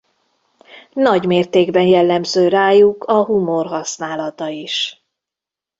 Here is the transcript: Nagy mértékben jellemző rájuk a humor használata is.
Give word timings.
Nagy 0.93 1.25
mértékben 1.25 1.85
jellemző 1.85 2.47
rájuk 2.47 3.03
a 3.03 3.25
humor 3.25 3.65
használata 3.65 4.47
is. 4.47 5.03